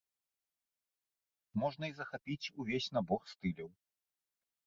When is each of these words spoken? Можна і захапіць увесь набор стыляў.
Можна 1.63 1.85
і 1.91 1.93
захапіць 1.99 2.51
увесь 2.63 2.89
набор 2.99 3.21
стыляў. 3.35 3.69